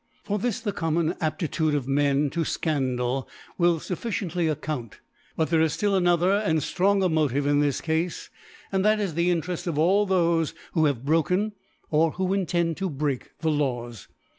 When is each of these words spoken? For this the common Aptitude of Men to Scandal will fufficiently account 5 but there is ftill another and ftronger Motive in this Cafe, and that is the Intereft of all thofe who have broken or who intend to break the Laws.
For 0.23 0.39
this 0.39 0.59
the 0.61 0.71
common 0.71 1.13
Aptitude 1.21 1.75
of 1.75 1.87
Men 1.87 2.31
to 2.31 2.43
Scandal 2.43 3.29
will 3.59 3.77
fufficiently 3.77 4.51
account 4.51 4.93
5 4.93 5.01
but 5.37 5.49
there 5.51 5.61
is 5.61 5.77
ftill 5.77 5.95
another 5.95 6.31
and 6.31 6.57
ftronger 6.57 7.07
Motive 7.11 7.45
in 7.45 7.59
this 7.59 7.81
Cafe, 7.81 8.29
and 8.71 8.83
that 8.83 8.99
is 8.99 9.13
the 9.13 9.29
Intereft 9.29 9.67
of 9.67 9.77
all 9.77 10.07
thofe 10.07 10.55
who 10.73 10.85
have 10.85 11.05
broken 11.05 11.51
or 11.91 12.13
who 12.13 12.33
intend 12.33 12.77
to 12.77 12.89
break 12.89 13.37
the 13.41 13.51
Laws. 13.51 14.07